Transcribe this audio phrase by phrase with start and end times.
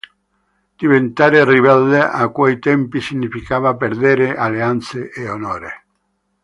[0.83, 5.85] Diventare "ribelle" a quei tempi significava perdere alleanze e onore.